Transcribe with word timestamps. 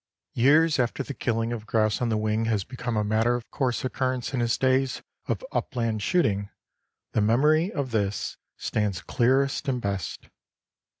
Years 0.33 0.79
after 0.79 1.03
the 1.03 1.13
killing 1.13 1.53
of 1.53 1.67
grouse 1.67 2.01
on 2.01 2.09
the 2.09 2.17
wing 2.17 2.45
has 2.45 2.63
become 2.63 2.97
a 2.97 3.03
matter 3.03 3.35
of 3.35 3.47
course 3.51 3.85
occurrence 3.85 4.33
in 4.33 4.39
his 4.39 4.57
days 4.57 5.03
of 5.27 5.45
upland 5.51 6.01
shooting, 6.01 6.49
the 7.11 7.21
memory 7.21 7.71
of 7.71 7.91
this 7.91 8.35
stands 8.57 9.03
clearest 9.03 9.67
and 9.67 9.79
best. 9.79 10.29